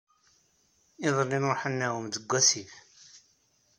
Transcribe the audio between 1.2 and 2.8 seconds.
nruḥ ad nɛumm deg wasif.